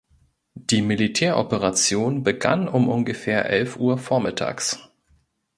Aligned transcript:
Die 0.55 0.81
Militäroperation 0.81 2.23
begann 2.23 2.67
um 2.67 2.89
ungefähr 2.89 3.45
elf 3.51 3.77
Uhr 3.77 3.99
Vormittags. 3.99 4.79